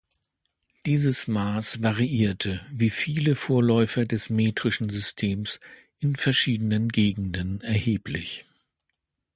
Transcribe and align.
Dieses 0.87 1.27
Maß 1.27 1.83
variierte, 1.83 2.65
wie 2.71 2.89
viele 2.89 3.35
Vorläufer 3.35 4.03
des 4.03 4.31
metrischen 4.31 4.89
Systems, 4.89 5.59
in 5.99 6.15
verschiedenen 6.15 6.89
Gegenden 6.89 7.61
erheblich. 7.61 8.43